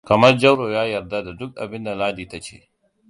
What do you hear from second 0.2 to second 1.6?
Jauro ya yarda da duk